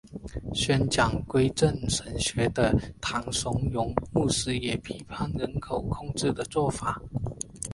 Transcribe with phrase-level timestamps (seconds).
[0.55, 6.99] 宣讲归正神学的唐崇荣牧师也批判人口控制的做法。